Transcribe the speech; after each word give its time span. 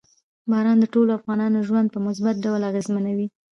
باران 0.51 0.77
د 0.79 0.85
ټولو 0.93 1.11
افغانانو 1.19 1.65
ژوند 1.67 1.87
په 1.91 1.99
مثبت 2.07 2.35
ډول 2.45 2.61
اغېزمنوي. 2.69 3.27